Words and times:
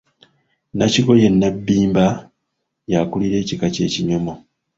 Nakigoye 0.77 1.27
Nabimba 1.39 2.05
y'akulira 2.91 3.35
ekika 3.43 3.67
ky'Ekinyomo. 3.73 4.33